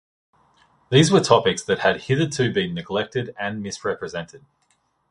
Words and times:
These 0.89 1.11
were 1.11 1.19
topics 1.19 1.61
that 1.63 1.77
had 1.77 2.01
hitherto 2.01 2.51
been 2.51 2.73
neglected 2.73 3.35
and 3.37 3.61
misrepresented. 3.61 4.43